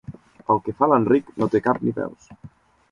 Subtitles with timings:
[0.53, 2.37] El que fa l'Enric no té ni cap ni peus.